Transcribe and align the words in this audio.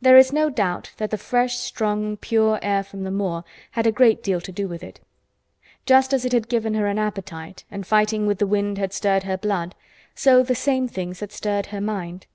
There 0.00 0.16
is 0.16 0.32
no 0.32 0.50
doubt 0.50 0.92
that 0.98 1.10
the 1.10 1.18
fresh, 1.18 1.56
strong, 1.56 2.16
pure 2.16 2.60
air 2.62 2.84
from 2.84 3.02
the 3.02 3.10
moor 3.10 3.42
had 3.72 3.88
a 3.88 3.90
great 3.90 4.22
deal 4.22 4.40
to 4.40 4.52
do 4.52 4.68
with 4.68 4.84
it. 4.84 5.00
Just 5.84 6.12
as 6.14 6.24
it 6.24 6.30
had 6.32 6.48
given 6.48 6.74
her 6.74 6.86
an 6.86 6.96
appetite, 6.96 7.64
and 7.68 7.84
fighting 7.84 8.24
with 8.24 8.38
the 8.38 8.46
wind 8.46 8.78
had 8.78 8.92
stirred 8.92 9.24
her 9.24 9.36
blood, 9.36 9.74
so 10.14 10.44
the 10.44 10.54
same 10.54 10.86
things 10.86 11.18
had 11.18 11.32
stirred 11.32 11.66
her 11.74 11.80
mind. 11.80 12.28